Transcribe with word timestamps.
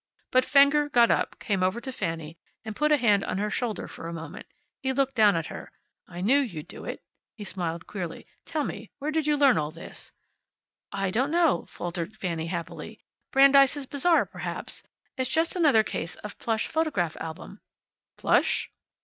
But 0.31 0.45
Fenger 0.45 0.89
got 0.89 1.11
up, 1.11 1.37
came 1.37 1.61
over 1.61 1.79
to 1.79 1.91
Fanny, 1.91 2.39
and 2.65 2.75
put 2.75 2.91
a 2.91 2.97
hand 2.97 3.23
on 3.23 3.37
her 3.37 3.51
shoulder 3.51 3.87
for 3.87 4.07
a 4.07 4.13
moment. 4.13 4.47
He 4.81 4.93
looked 4.93 5.13
down 5.13 5.35
at 5.35 5.45
her. 5.45 5.71
"I 6.07 6.21
knew 6.21 6.39
you'd 6.39 6.67
do 6.67 6.85
it." 6.85 7.03
He 7.35 7.43
smiled 7.43 7.85
queerly. 7.85 8.25
"Tell 8.43 8.63
me, 8.63 8.89
where 8.97 9.11
did 9.11 9.27
you 9.27 9.37
learn 9.37 9.59
all 9.59 9.69
this?" 9.69 10.11
"I 10.91 11.11
don't 11.11 11.29
know," 11.29 11.67
faltered 11.67 12.15
Fanny 12.17 12.47
happily. 12.47 12.99
"Brandeis' 13.29 13.85
Bazaar, 13.85 14.25
perhaps. 14.25 14.81
It's 15.17 15.29
just 15.29 15.55
another 15.55 15.83
case 15.83 16.15
of 16.15 16.39
plush 16.39 16.65
photograph 16.67 17.15
album." 17.17 17.61
"Plush 18.17 18.71